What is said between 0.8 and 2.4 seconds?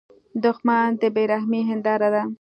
د بې رحمۍ هینداره ده